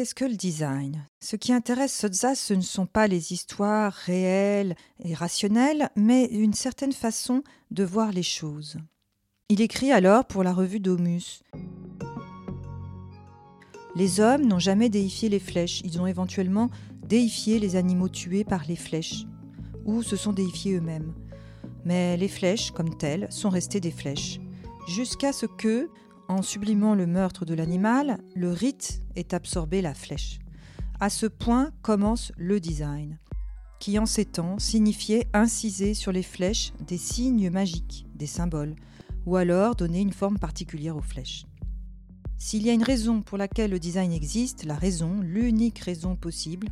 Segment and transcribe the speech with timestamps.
[0.00, 1.06] qu'est-ce que le design?
[1.20, 6.54] Ce qui intéresse Sotzas, ce ne sont pas les histoires réelles et rationnelles, mais une
[6.54, 8.78] certaine façon de voir les choses.
[9.50, 11.42] Il écrit alors pour la revue Domus.
[13.94, 16.70] Les hommes n'ont jamais déifié les flèches, ils ont éventuellement
[17.06, 19.26] déifié les animaux tués par les flèches,
[19.84, 21.12] ou se sont déifiés eux-mêmes.
[21.84, 24.40] Mais les flèches, comme telles, sont restées des flèches,
[24.88, 25.90] jusqu'à ce que,
[26.30, 30.38] en sublimant le meurtre de l'animal, le rite ait absorbé la flèche.
[31.00, 33.18] À ce point commence le design,
[33.80, 38.76] qui en ces temps signifiait inciser sur les flèches des signes magiques, des symboles,
[39.26, 41.46] ou alors donner une forme particulière aux flèches.
[42.38, 46.68] S'il y a une raison pour laquelle le design existe, la raison, l'unique raison possible,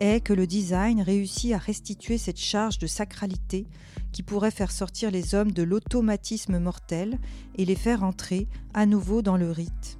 [0.00, 3.66] est que le design réussit à restituer cette charge de sacralité
[4.12, 7.18] qui pourrait faire sortir les hommes de l'automatisme mortel
[7.56, 9.98] et les faire entrer à nouveau dans le rite.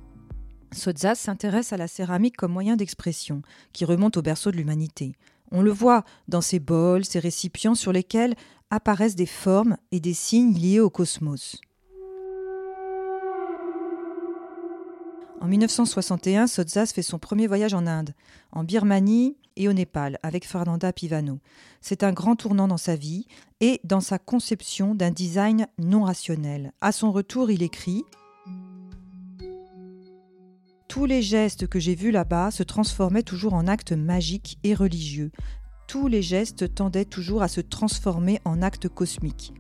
[0.73, 3.43] Sotzas s'intéresse à la céramique comme moyen d'expression,
[3.73, 5.15] qui remonte au berceau de l'humanité.
[5.51, 8.35] On le voit dans ces bols, ces récipients sur lesquels
[8.71, 11.61] apparaissent des formes et des signes liés au cosmos.
[15.41, 18.15] En 1961, Sotzas fait son premier voyage en Inde,
[18.53, 21.39] en Birmanie et au Népal avec Fernanda Pivano.
[21.81, 23.27] C'est un grand tournant dans sa vie
[23.61, 26.73] et dans sa conception d'un design non rationnel.
[26.83, 28.05] À son retour, il écrit
[30.89, 35.31] Tous les gestes que j'ai vus là-bas se transformaient toujours en actes magiques et religieux.
[35.87, 39.55] Tous les gestes tendaient toujours à se transformer en actes cosmiques.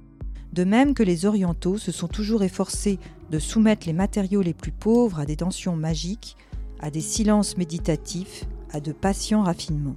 [0.52, 2.98] De même que les orientaux se sont toujours efforcés
[3.30, 6.36] de soumettre les matériaux les plus pauvres à des tensions magiques,
[6.80, 9.96] à des silences méditatifs, à de patients raffinements.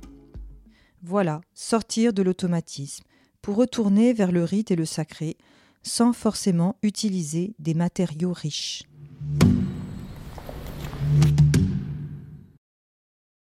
[1.01, 3.03] Voilà, sortir de l'automatisme,
[3.41, 5.37] pour retourner vers le rite et le sacré,
[5.81, 8.83] sans forcément utiliser des matériaux riches.